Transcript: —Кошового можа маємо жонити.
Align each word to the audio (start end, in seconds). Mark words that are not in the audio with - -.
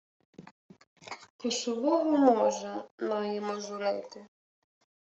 —Кошового 1.39 2.15
можа 2.33 2.83
маємо 3.01 3.59
жонити. 3.59 4.27